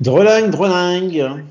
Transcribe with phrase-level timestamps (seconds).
[0.00, 1.46] Drolingue, drolingue.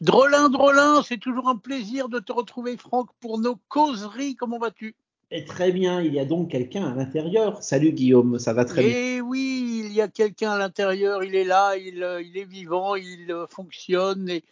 [0.00, 4.36] Drolin, drolin, c'est toujours un plaisir de te retrouver, Franck, pour nos causeries.
[4.36, 4.96] Comment vas-tu?
[5.30, 7.62] Et très bien, il y a donc quelqu'un à l'intérieur.
[7.62, 8.92] Salut Guillaume, ça va très bien.
[8.94, 12.44] Eh oui, il y a quelqu'un à l'intérieur, il est là, il, euh, il est
[12.44, 14.30] vivant, il euh, fonctionne.
[14.30, 14.42] Et,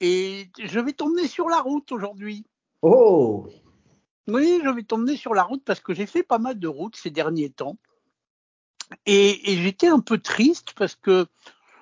[0.00, 2.44] et je vais t'emmener sur la route aujourd'hui.
[2.82, 3.48] Oh
[4.28, 6.96] Oui, je vais t'emmener sur la route parce que j'ai fait pas mal de routes
[6.96, 7.76] ces derniers temps.
[9.06, 11.26] Et, et j'étais un peu triste parce que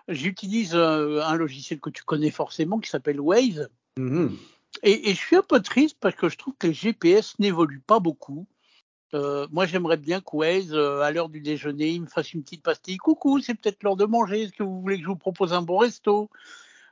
[0.09, 3.69] j'utilise euh, un logiciel que tu connais forcément qui s'appelle Waze.
[3.99, 4.37] Mhm.
[4.83, 7.83] Et, et je suis un peu triste parce que je trouve que les GPS n'évoluent
[7.87, 8.47] pas beaucoup.
[9.15, 12.43] Euh, moi, j'aimerais bien que Waze, euh, à l'heure du déjeuner, il me fasse une
[12.43, 12.97] petite pastille.
[12.97, 14.43] Coucou, c'est peut-être l'heure de manger.
[14.43, 16.31] Est-ce que vous voulez que je vous propose un bon resto?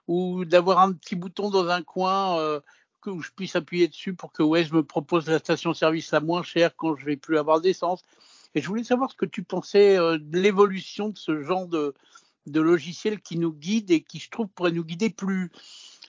[0.07, 2.61] Ou d'avoir un petit bouton dans un coin euh,
[3.01, 6.77] que je puisse appuyer dessus pour que Waze me propose la station-service la moins chère
[6.77, 8.05] quand je vais plus avoir d'essence.
[8.55, 11.95] Et je voulais savoir ce que tu pensais euh, de l'évolution de ce genre de,
[12.51, 15.51] de logiciel qui nous guide et qui, je trouve, pourrait nous guider plus,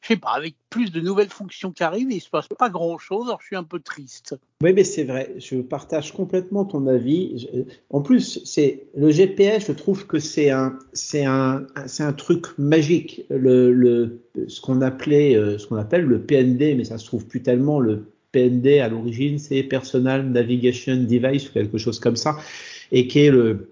[0.02, 2.70] je sais pas, avec plus de nouvelles fonctions qui arrivent et il se passe pas
[2.70, 3.28] grand chose.
[3.28, 4.36] Alors je suis un peu triste.
[4.64, 7.48] Oui, mais c'est vrai, je partage complètement ton avis.
[7.90, 12.48] En plus, c'est le GPS, je trouve que c'est un, c'est un, c'est un truc
[12.58, 13.26] magique.
[13.30, 17.26] Le, le, ce qu'on appelait, euh, ce qu'on appelle le PND, mais ça se trouve
[17.26, 17.80] plus tellement.
[17.80, 22.38] Le PND à l'origine, c'est Personal Navigation Device ou quelque chose comme ça,
[22.92, 23.71] et qui est le,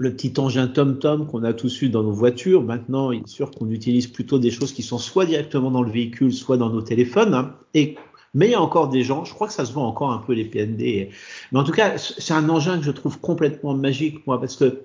[0.00, 2.62] le petit engin TomTom qu'on a tous eu dans nos voitures.
[2.62, 5.90] Maintenant, il est sûr qu'on utilise plutôt des choses qui sont soit directement dans le
[5.90, 7.52] véhicule, soit dans nos téléphones.
[7.74, 10.18] mais il y a encore des gens, je crois que ça se voit encore un
[10.18, 11.10] peu les PND.
[11.52, 14.84] Mais en tout cas, c'est un engin que je trouve complètement magique, moi, parce que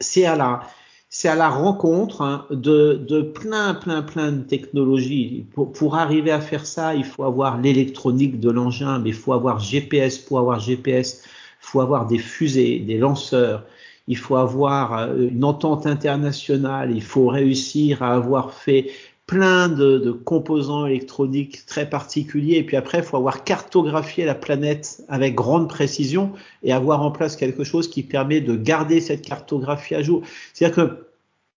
[0.00, 5.46] c'est à la, rencontre hein, de, de plein, plein, plein de technologies.
[5.54, 9.32] Pour, pour arriver à faire ça, il faut avoir l'électronique de l'engin, mais il faut
[9.32, 10.18] avoir GPS.
[10.18, 13.64] Pour avoir GPS, il faut avoir des fusées, des lanceurs.
[14.10, 16.90] Il faut avoir euh, une entente internationale.
[16.92, 18.90] Il faut réussir à avoir fait
[19.26, 22.56] plein de, composants électroniques très particuliers.
[22.56, 26.32] Et puis après, il faut avoir cartographié la planète avec grande précision
[26.64, 30.22] et avoir en place quelque chose qui permet de garder cette cartographie à jour.
[30.52, 31.06] C'est-à-dire que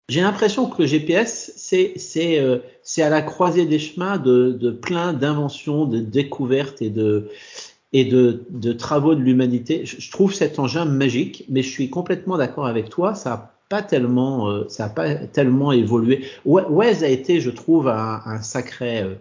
[0.10, 2.58] j'ai l'impression que le GPS, c'est c'est euh,
[2.98, 7.30] à la croisée des chemins de, de plein d'inventions, de découvertes et de
[7.94, 9.86] et de, de travaux de l'humanité.
[9.86, 13.16] Je, trouve cet engin magique, mais je suis complètement d'accord avec toi.
[13.16, 16.26] Ça a pas tellement, euh, ça a pas tellement évolué.
[16.46, 19.16] Wa- Waze a été, je trouve, un, sacré, euh,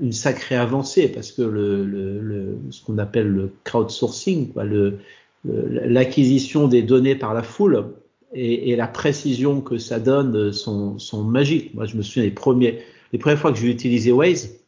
[0.00, 4.98] une sacrée avancée parce que le, le, le ce qu'on appelle le crowdsourcing, quoi, le,
[5.44, 7.92] l'acquisition des données par la foule
[8.32, 11.74] et, la précision que ça donne sont, sont magiques.
[11.74, 12.80] Moi, je me souviens des premiers,
[13.12, 14.58] les premières fois que j'ai utilisé Waze,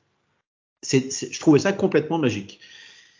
[0.82, 2.60] c'est- je trouvais ça complètement magique.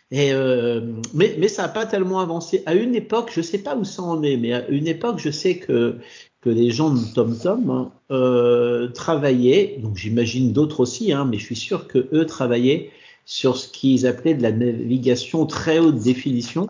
[0.09, 0.81] Et euh,
[1.13, 2.63] mais, mais ça n'a pas tellement avancé.
[2.65, 5.29] À une époque, je sais pas où ça en est, mais à une époque, je
[5.29, 5.97] sais que
[6.41, 11.43] que les gens de TomTom hein, euh, travaillaient, donc j'imagine d'autres aussi, hein, mais je
[11.45, 12.91] suis sûr que eux travaillaient
[13.25, 16.67] sur ce qu'ils appelaient de la navigation très haute définition.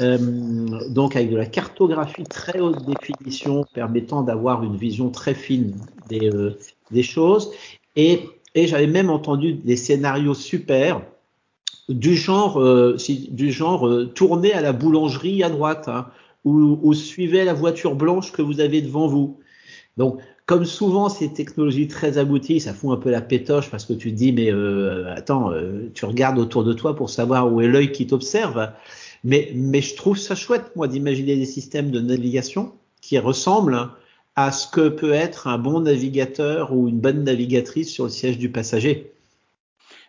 [0.00, 0.18] Euh,
[0.90, 5.74] donc avec de la cartographie très haute définition permettant d'avoir une vision très fine
[6.08, 6.56] des, euh,
[6.90, 7.50] des choses.
[7.96, 8.20] Et,
[8.54, 11.02] et j'avais même entendu des scénarios super
[11.88, 12.96] du genre, euh,
[13.30, 16.06] du genre euh, tournez à la boulangerie à droite, hein,
[16.44, 19.38] ou, ou suivez la voiture blanche que vous avez devant vous.
[19.96, 23.92] Donc, comme souvent ces technologies très abouties, ça fout un peu la pétoche parce que
[23.92, 27.60] tu te dis mais euh, attends, euh, tu regardes autour de toi pour savoir où
[27.60, 28.70] est l'œil qui t'observe.
[29.24, 32.72] Mais, mais je trouve ça chouette moi d'imaginer des systèmes de navigation
[33.02, 33.90] qui ressemblent
[34.36, 38.38] à ce que peut être un bon navigateur ou une bonne navigatrice sur le siège
[38.38, 39.12] du passager.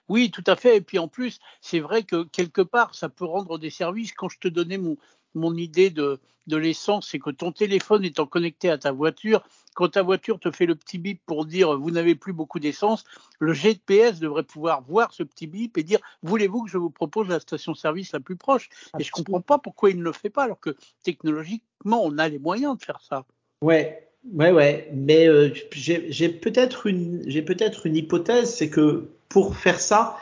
[0.10, 0.78] Oui, tout à fait.
[0.78, 4.12] Et puis en plus, c'est vrai que quelque part, ça peut rendre des services.
[4.12, 4.98] Quand je te donnais mon,
[5.36, 9.44] mon idée de, l'essence, c'est que ton téléphone étant connecté à ta voiture,
[9.76, 13.04] quand ta voiture te fait le petit bip pour dire vous n'avez plus beaucoup d'essence,
[13.38, 17.28] le GPS devrait pouvoir voir ce petit bip et dire voulez-vous que je vous propose
[17.28, 18.70] la station-service la plus proche?
[18.98, 22.28] Et je comprends pas pourquoi il ne le fait pas, alors que technologiquement, on a
[22.28, 23.26] les moyens de faire ça.
[23.62, 24.90] Ouais, ouais, ouais.
[24.92, 30.18] Mais euh, j'ai peut-être une, j'ai peut-être une hypothèse, c'est que pour faire ça,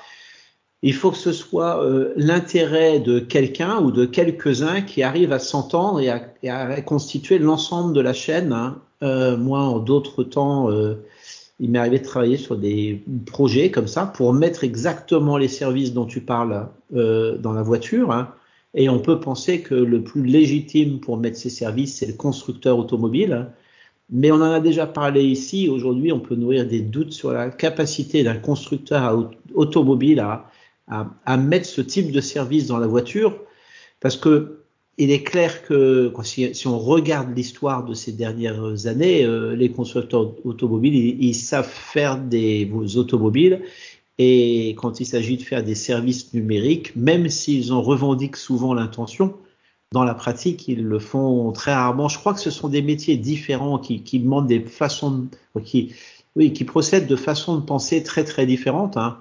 [0.83, 5.39] il faut que ce soit euh, l'intérêt de quelqu'un ou de quelques-uns qui arrivent à
[5.39, 6.09] s'entendre et
[6.50, 8.54] à, reconstituer l'ensemble de la chaîne.
[8.54, 8.80] hein.
[9.04, 10.95] Euh, moi, en d'autres temps, euh,
[11.59, 15.94] il m'est arrivé de travailler sur des projets comme ça pour mettre exactement les services
[15.94, 18.12] dont tu parles dans la voiture.
[18.12, 18.33] hein.
[18.75, 22.77] Et on peut penser que le plus légitime pour mettre ces services, c'est le constructeur
[22.77, 23.48] automobile.
[24.09, 25.68] Mais on en a déjà parlé ici.
[25.69, 30.50] Aujourd'hui, on peut nourrir des doutes sur la capacité d'un constructeur automobile à,
[30.88, 33.38] à, mettre ce type de service dans la voiture.
[34.00, 34.59] Parce que
[35.00, 40.33] il est clair que si, on regarde l'histoire de ces dernières années, euh, les constructeurs
[40.44, 43.62] automobiles, ils, ils, savent faire des automobiles
[44.18, 49.36] et quand il s'agit de faire des services numériques, même s'ils en revendiquent souvent l'intention,
[49.94, 52.10] dans la pratique, ils le font très rarement.
[52.10, 55.94] Je crois que ce sont des métiers différents qui, qui demandent des façons, de, qui,
[56.36, 58.98] oui, qui procèdent de façons de penser très très différentes.
[58.98, 59.18] Hein.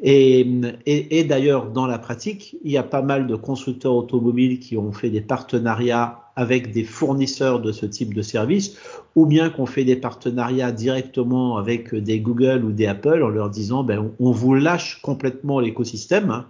[0.00, 0.40] Et,
[0.86, 4.76] et, et d'ailleurs, dans la pratique, il y a pas mal de constructeurs automobiles qui
[4.76, 8.76] ont fait des partenariats avec des fournisseurs de ce type de service,
[9.14, 13.50] ou bien qu'on fait des partenariats directement avec des Google ou des Apple en leur
[13.50, 16.46] disant, ben, on vous lâche complètement l'écosystème, hein.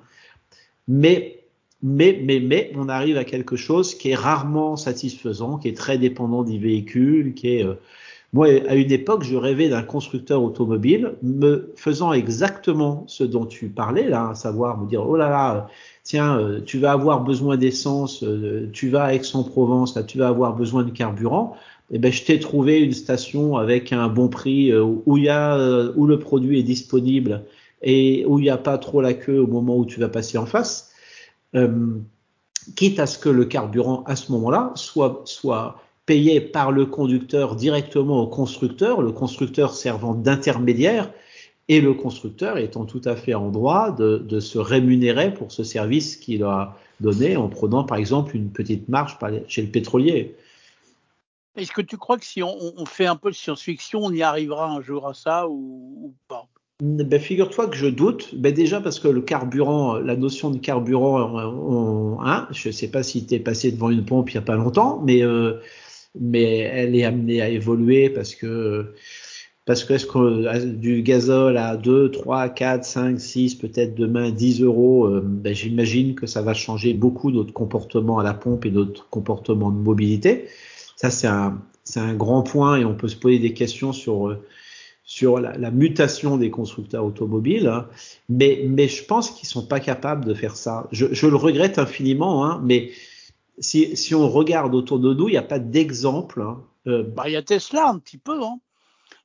[0.88, 1.43] mais
[1.84, 5.98] mais, mais, mais, on arrive à quelque chose qui est rarement satisfaisant, qui est très
[5.98, 7.74] dépendant du véhicule, qui est, euh,
[8.34, 13.68] moi, à une époque, je rêvais d'un constructeur automobile me faisant exactement ce dont tu
[13.68, 15.68] parlais, là, à savoir me dire, oh là là,
[16.02, 20.26] tiens, euh, tu vas avoir besoin d'essence, euh, tu vas à Aix-en-Provence, là, tu vas
[20.26, 21.54] avoir besoin de carburant.
[21.92, 25.28] Eh ben, je t'ai trouvé une station avec un bon prix euh, où il y
[25.28, 25.56] a,
[25.94, 27.44] où le produit est disponible
[27.82, 30.38] et où il n'y a pas trop la queue au moment où tu vas passer
[30.38, 30.93] en face.
[32.76, 37.56] Quitte à ce que le carburant à ce moment-là soit, soit payé par le conducteur
[37.56, 41.10] directement au constructeur, le constructeur servant d'intermédiaire
[41.68, 46.16] et le constructeur étant tout à fait en droit de, se rémunérer pour ce service
[46.16, 49.18] qu'il a donné en prenant par exemple une petite marge
[49.48, 50.36] chez le pétrolier.
[51.56, 54.68] Est-ce que tu crois que si on, fait un peu de science-fiction, on y arrivera
[54.68, 56.48] un jour à ça ou pas?
[56.82, 58.34] Ben, figure-toi que je doute.
[58.34, 62.88] Ben, déjà parce que le carburant, la notion de carburant, on, hein, je ne sais
[62.88, 65.54] pas si tu es passé devant une pompe il n'y a pas longtemps, mais euh,
[66.20, 68.94] mais elle est amenée à évoluer parce que
[69.66, 74.62] parce que est-ce que du gazole à 2, 3, 4, 5, 6, peut-être demain 10
[74.62, 78.70] euros, euh, ben j'imagine que ça va changer beaucoup notre comportement à la pompe et
[78.70, 80.46] notre comportement de mobilité.
[80.96, 84.36] Ça, c'est un, c'est un grand point et on peut se poser des questions sur,
[85.04, 87.68] sur la, la mutation des constructeurs automobiles.
[87.68, 87.88] Hein.
[88.28, 90.88] Mais, mais je pense qu'ils sont pas capables de faire ça.
[90.92, 92.90] Je, je le regrette infiniment, hein, mais
[93.58, 96.42] si, si, on regarde autour de nous, il n'y a pas d'exemple.
[96.42, 96.64] Hein.
[96.86, 98.58] Euh, bah, il y a Tesla un petit peu, hein.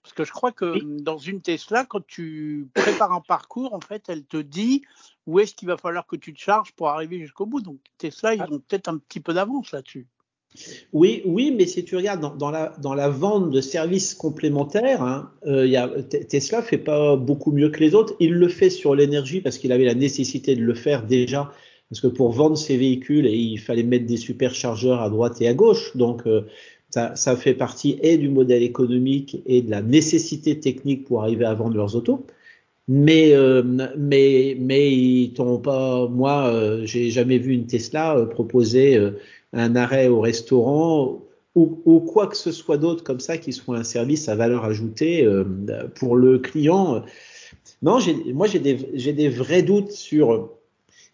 [0.03, 1.01] Parce que je crois que oui.
[1.01, 4.83] dans une Tesla, quand tu prépares un parcours, en fait, elle te dit
[5.27, 7.61] où est-ce qu'il va falloir que tu te charges pour arriver jusqu'au bout.
[7.61, 8.47] Donc Tesla, ils ah.
[8.49, 10.07] ont peut-être un petit peu d'avance là-dessus.
[10.94, 16.61] Oui, oui, mais si tu regardes dans, la, vente de services complémentaires, hein, euh, Tesla
[16.61, 18.15] fait pas beaucoup mieux que les autres.
[18.19, 21.51] Il le fait sur l'énergie parce qu'il avait la nécessité de le faire déjà
[21.89, 25.56] parce que pour vendre ces véhicules, il fallait mettre des superchargeurs à droite et à
[25.56, 25.97] gauche.
[25.97, 26.41] Donc, euh,
[26.89, 31.53] ça, fait partie et du modèle économique et de la nécessité technique pour arriver à
[31.53, 32.25] vendre leurs autos.
[32.88, 33.62] Mais, euh,
[33.97, 36.07] mais, mais ils t'ont pas.
[36.07, 39.00] Moi, euh, j'ai jamais vu une Tesla euh, proposer
[39.54, 41.22] un arrêt au restaurant
[41.56, 45.25] ou, quoi que ce soit d'autre comme ça qui soit un service à valeur ajoutée
[45.25, 45.44] euh,
[45.96, 47.04] pour le client.
[47.81, 48.00] Non,
[48.34, 50.51] moi j'ai des, vrais doutes sur.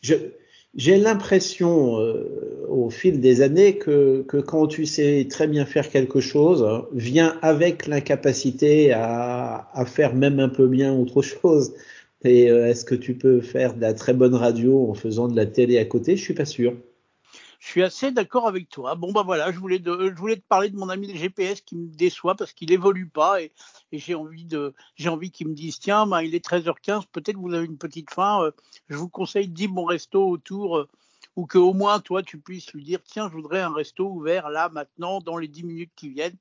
[0.01, 6.19] J'ai l'impression euh, au fil des années que, quand tu sais très bien faire quelque
[6.19, 11.73] chose, vient avec l'incapacité à, à, faire même un peu bien autre chose.
[12.23, 15.35] Et euh, est-ce que tu peux faire de la très bonne radio en faisant de
[15.35, 16.17] la télé à côté?
[16.17, 16.75] Je suis pas sûr.
[17.65, 18.93] Je suis assez d'accord avec toi.
[18.93, 21.61] Bon bah voilà, je voulais, de, je voulais te parler de mon ami le GPS
[21.61, 23.51] qui me déçoit parce qu'il évolue pas et,
[23.91, 27.37] et j'ai envie de, j'ai envie qu'ils me disent tiens, bah, il est 13h15, peut-être
[27.37, 28.43] vous avez une petite faim.
[28.43, 28.51] Euh,
[28.87, 30.87] je vous conseille 10 bons restos autour euh,
[31.35, 34.51] ou que au moins toi tu puisses lui dire tiens, je voudrais un resto ouvert
[34.51, 36.37] là maintenant dans les 10 minutes qui viennent.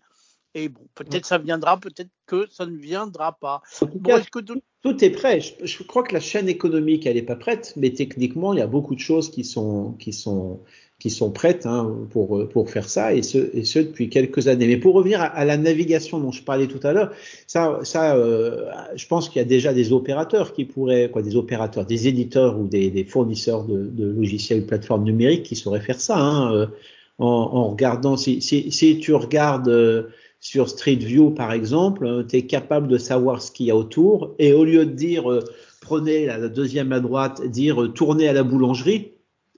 [0.55, 3.63] Et bon, peut-être ça viendra, peut-être que ça ne viendra pas.
[3.81, 4.63] Bon, cas, que tout...
[4.83, 5.05] tout...
[5.05, 5.41] est prêt.
[5.41, 8.63] Je, je, crois que la chaîne économique, elle n'est pas prête, mais techniquement, il y
[8.63, 10.63] a beaucoup de choses qui sont, qui sont,
[11.05, 14.67] qui sont prêtes hein, pour, pour faire ça, et ce, et ce depuis quelques années.
[14.67, 17.13] Mais pour revenir à, la navigation dont je parlais tout à l'heure,
[17.47, 21.37] ça, ça euh, je pense qu'il y a déjà des opérateurs qui pourraient, quoi, des
[21.37, 26.01] opérateurs, des éditeurs ou des, des fournisseurs de, logiciels ou plateformes numériques qui sauraient faire
[26.01, 26.67] ça, hein, euh,
[27.19, 30.05] en, regardant, si, si, tu regardes euh,
[30.41, 34.35] sur Street View par exemple, tu es capable de savoir ce qu'il y a autour,
[34.39, 35.25] et au lieu de dire
[35.83, 39.14] prenez la deuxième à droite, dire tournez à la boulangerie,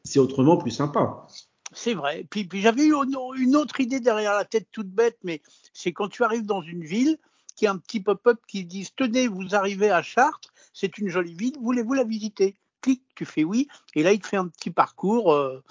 [0.07, 1.27] c'est autrement plus sympa.
[1.73, 2.25] C'est vrai.
[2.31, 2.95] Puis, puis j'avais eu
[3.37, 6.85] une autre idée derrière la tête toute bête, mais c'est quand tu arrives dans une
[6.85, 7.19] ville,
[7.57, 11.35] qui a un petit pop-up qui dit tenez, vous arrivez à Chartres, c'est une jolie
[11.35, 12.55] ville, voulez-vous la visiter?
[12.83, 15.33] Clique, tu fais oui, et là il te fait un petit parcours.
[15.33, 15.63] Euh,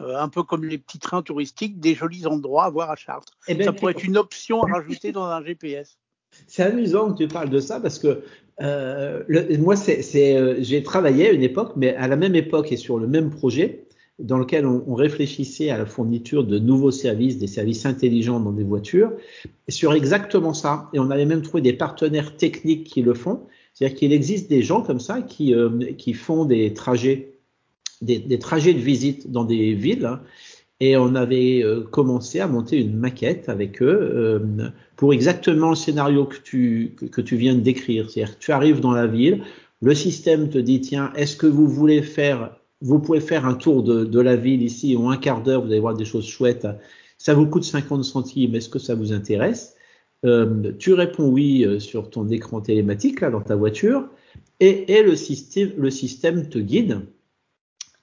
[0.00, 3.34] euh, un peu comme les petits trains touristiques, des jolis endroits à voir à Chartres.
[3.46, 5.98] Eh ben, ça pourrait être une option à rajouter dans un GPS.
[6.46, 8.24] C'est amusant que tu parles de ça parce que
[8.62, 12.72] euh, le, moi, c'est, euh, j'ai travaillé à une époque, mais à la même époque
[12.72, 13.81] et sur le même projet,
[14.22, 18.62] dans lequel on, réfléchissait à la fourniture de nouveaux services, des services intelligents dans des
[18.62, 19.12] voitures,
[19.68, 20.88] sur exactement ça.
[20.92, 23.40] Et on avait même trouvé des partenaires techniques qui le font.
[23.74, 27.34] C'est-à-dire qu'il existe des gens comme ça qui, euh, qui font des trajets,
[28.00, 30.06] des, trajets de visite dans des villes.
[30.06, 30.20] Hein.
[30.80, 35.76] et on avait euh, commencé à monter une maquette avec eux euh, pour exactement le
[35.76, 38.10] scénario que tu, que, que tu viens de décrire.
[38.10, 39.42] C'est-à-dire que tu arrives dans la ville,
[39.82, 43.82] le système te dit, tiens, est-ce que vous voulez faire, vous pouvez faire un tour
[43.82, 46.66] de, de la ville ici en un quart d'heure, vous allez voir des choses chouettes.
[47.16, 49.76] Ça vous coûte 50 centimes, est-ce que ça vous intéresse?
[50.24, 54.08] Euh, Tu réponds oui euh, sur ton écran télématique, là, dans ta voiture,
[54.60, 57.02] et, et le, système, le système te guide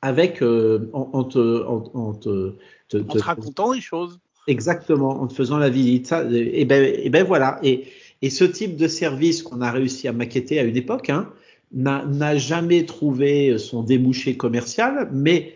[0.02, 2.54] avec, euh, en, en, te, en, en te,
[2.88, 4.20] te, en te racontant les choses.
[4.48, 6.08] Exactement, en te faisant la visite.
[6.08, 7.60] Ça, et ben, et ben voilà.
[7.64, 7.86] Et,
[8.22, 11.30] et ce type de service qu'on a réussi à maqueter à une époque, hein,
[11.72, 15.56] n'a jamais trouvé son débouché commercial, mais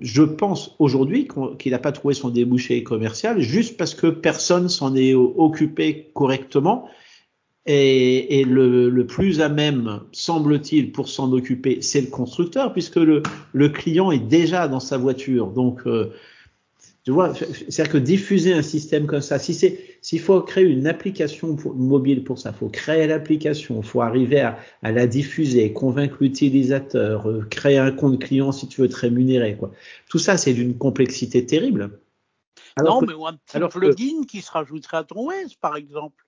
[0.00, 1.28] je pense aujourd'hui
[1.58, 6.88] qu'il n'a pas trouvé son débouché commercial juste parce que personne s'en est occupé correctement.
[7.66, 13.22] Et, le, plus à même, semble-t-il, pour s'en occuper, c'est le constructeur, puisque le,
[13.54, 15.46] le, client est déjà dans sa voiture.
[15.46, 16.12] Donc, euh,
[17.04, 20.86] tu vois, c'est-à-dire que diffuser un système comme ça, si c'est, s'il faut créer une
[20.86, 27.28] application mobile pour ça, faut créer l'application, faut arriver à, à, la diffuser, convaincre l'utilisateur,
[27.28, 29.70] euh, créer un compte client si tu veux te rémunérer, quoi.
[30.08, 32.00] Tout ça, c'est d'une complexité terrible.
[32.76, 35.76] Alors non, mais ou un petit plugin que, qui se rajouterait à ton OS, par
[35.76, 36.24] exemple.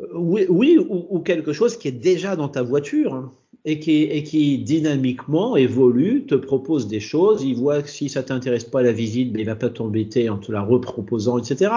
[0.00, 3.12] Euh, oui, oui ou, ou, quelque chose qui est déjà dans ta voiture.
[3.12, 8.08] Hein et qui, et qui dynamiquement évolue, te propose des choses, il voit que si
[8.08, 11.72] ça t'intéresse pas la visite, mais il va pas t'embêter en te la reproposant, etc.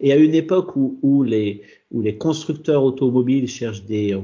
[0.00, 4.16] Et à une époque où, où, les, où les constructeurs automobiles cherchent des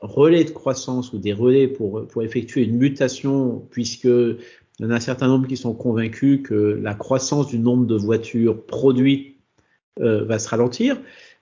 [0.00, 4.36] relais de croissance ou des relais pour, pour effectuer une mutation, puisque il
[4.80, 7.96] y en a un certain nombre qui sont convaincus que la croissance du nombre de
[7.96, 9.36] voitures produites
[10.00, 11.00] euh, va se ralentir.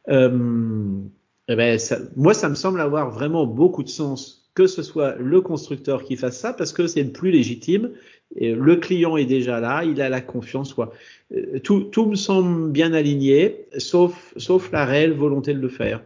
[0.09, 1.01] Euh,
[1.49, 5.17] eh ben ça, moi, ça me semble avoir vraiment beaucoup de sens que ce soit
[5.17, 7.91] le constructeur qui fasse ça parce que c'est le plus légitime.
[8.35, 10.73] Et le client est déjà là, il a la confiance.
[10.73, 10.93] Quoi.
[11.35, 16.03] Euh, tout, tout me semble bien aligné, sauf, sauf la réelle volonté de le faire.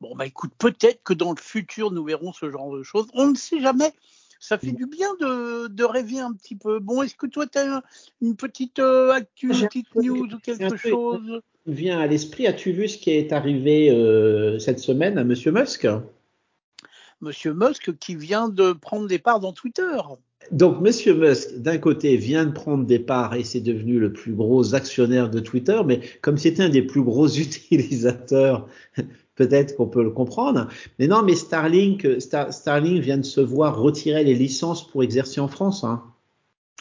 [0.00, 3.06] Bon, bah écoute, peut-être que dans le futur, nous verrons ce genre de choses.
[3.14, 3.92] On ne sait jamais.
[4.40, 6.80] Ça fait du bien de, de rêver un petit peu.
[6.80, 7.80] Bon, est-ce que toi, tu as
[8.20, 11.40] une petite euh, actu, une petite news ou quelque chose?
[11.66, 12.48] Vient à l'esprit.
[12.48, 15.86] As-tu vu ce qui est arrivé euh, cette semaine à Monsieur Musk?
[17.22, 19.96] Monsieur Musk qui vient de prendre des parts dans Twitter.
[20.50, 24.32] Donc, Monsieur Musk, d'un côté, vient de prendre des parts et c'est devenu le plus
[24.32, 28.66] gros actionnaire de Twitter, mais comme c'était un des plus gros utilisateurs,
[29.36, 30.68] peut-être qu'on peut le comprendre.
[30.98, 35.48] Mais non, mais Starlink, Starlink vient de se voir retirer les licences pour exercer en
[35.48, 35.84] France.
[35.84, 36.02] Hein.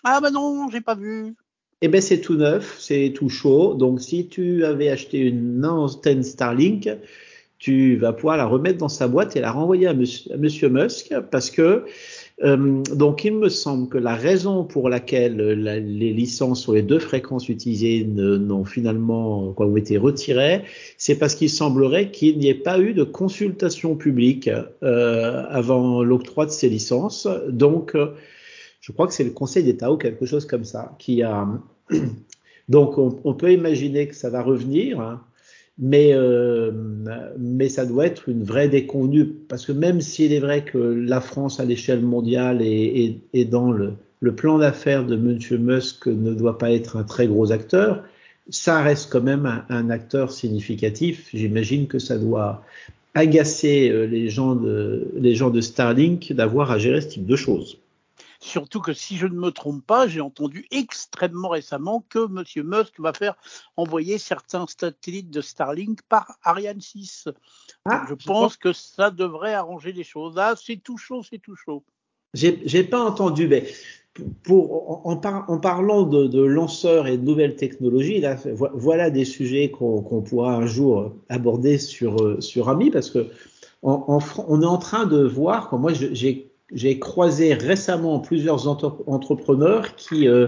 [0.03, 1.35] Ah bah non, j'ai pas vu.
[1.83, 3.75] Eh ben c'est tout neuf, c'est tout chaud.
[3.75, 6.89] Donc si tu avais acheté une antenne Starlink,
[7.61, 11.51] tu vas pouvoir la remettre dans sa boîte et la renvoyer à monsieur, Musk parce
[11.51, 11.85] que
[12.43, 16.97] euh, donc il me semble que la raison pour laquelle les licences sur les deux
[16.97, 20.63] fréquences utilisées n'ont finalement quoi, ont été retirées,
[20.97, 24.49] c'est parce qu'il semblerait qu'il n'y ait pas eu de consultation publique
[24.81, 27.27] euh, avant l'octroi de ces licences.
[27.47, 28.15] Donc euh,
[28.79, 31.47] je crois que c'est le Conseil d'État ou quelque chose comme ça qui a
[32.69, 34.99] donc on, on peut imaginer que ça va revenir.
[34.99, 35.21] Hein,
[35.77, 36.71] mais, euh,
[37.39, 41.21] mais ça doit être une vraie déconvenue, parce que même s'il est vrai que la
[41.21, 45.39] France à l'échelle mondiale et, dans le, le plan d'affaires de M.
[45.59, 48.03] Musk ne doit pas être un très gros acteur,
[48.49, 51.29] ça reste quand même un, un acteur significatif.
[51.33, 52.63] J'imagine que ça doit
[53.13, 57.35] agacer euh, les gens de, les gens de Starlink d'avoir à gérer ce type de
[57.35, 57.77] choses.
[58.43, 62.43] Surtout que si je ne me trompe pas, j'ai entendu extrêmement récemment que M.
[62.65, 63.35] Musk va faire
[63.77, 67.29] envoyer certains satellites de Starlink par Ariane 6.
[67.85, 70.33] Ah, je, pense, que ça devrait arranger les choses.
[70.37, 71.83] Ah, c'est tout chaud, c'est tout chaud.
[72.33, 73.67] J'ai pas entendu, mais
[74.43, 78.37] pour, en, par, en parlant de, de, lanceurs et de nouvelles technologies, là,
[78.73, 83.27] voilà des sujets qu'on qu pourra un jour aborder sur, sur Ami, parce que
[83.83, 89.95] en, en, on est en train de voir, moi j'ai j'ai croisé récemment plusieurs entrepreneurs
[89.95, 90.47] qui, euh,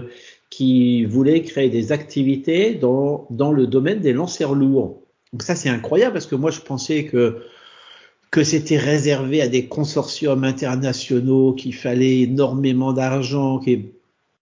[0.50, 5.02] qui voulaient créer des activités dans, dans le domaine des lanceurs lourds.
[5.32, 7.40] Donc ça, c'est incroyable parce que moi, je pensais que
[8.30, 13.60] que c'était réservé à des consortiums internationaux, qu'il fallait énormément d'argent.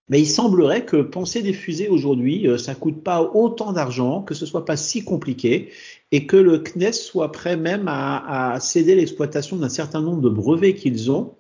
[0.09, 4.33] Mais il semblerait que penser des fusées aujourd'hui, euh, ça coûte pas autant d'argent, que
[4.33, 5.69] ce soit pas si compliqué,
[6.11, 10.31] et que le CNES soit prêt même à, à céder l'exploitation d'un certain nombre de
[10.31, 11.35] brevets qu'ils ont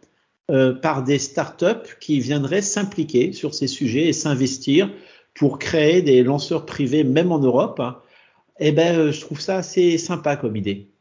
[0.51, 4.91] euh, par des startups qui viendraient s'impliquer sur ces sujets et s'investir
[5.35, 7.81] pour créer des lanceurs privés, même en Europe.
[8.59, 10.93] Eh ben, euh, je trouve ça assez sympa comme idée.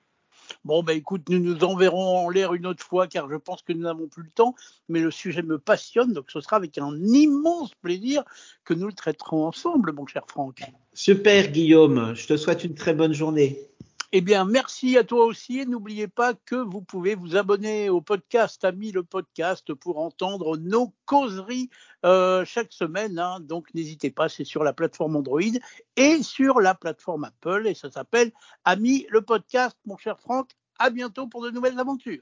[0.64, 3.74] Bon, ben écoute, nous nous enverrons en l'air une autre fois car je pense que
[3.74, 4.54] nous n'avons plus le temps,
[4.90, 8.24] mais le sujet me passionne, donc ce sera avec un immense plaisir
[8.64, 10.62] que nous le traiterons ensemble, mon cher Franck.
[10.94, 12.14] Super, Guillaume.
[12.16, 13.71] Je te souhaite une très bonne journée.
[14.14, 15.60] Eh bien, merci à toi aussi.
[15.60, 20.58] Et n'oubliez pas que vous pouvez vous abonner au podcast Ami le podcast pour entendre
[20.58, 21.70] nos causeries
[22.06, 23.18] euh, chaque semaine.
[23.20, 23.40] Hein.
[23.40, 25.40] Donc, n'hésitez pas, c'est sur la plateforme Android
[25.96, 27.68] et sur la plateforme Apple.
[27.68, 28.34] Et ça s'appelle
[28.66, 30.50] Ami le podcast, mon cher Franck.
[30.78, 32.20] À bientôt pour de nouvelles aventures.